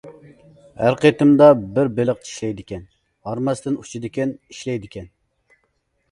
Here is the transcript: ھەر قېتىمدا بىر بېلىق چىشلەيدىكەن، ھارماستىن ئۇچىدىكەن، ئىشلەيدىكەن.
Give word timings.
ھەر 0.83 0.95
قېتىمدا 1.01 1.49
بىر 1.75 1.91
بېلىق 1.99 2.23
چىشلەيدىكەن، 2.29 2.81
ھارماستىن 3.29 3.75
ئۇچىدىكەن، 3.83 4.33
ئىشلەيدىكەن. 4.55 5.07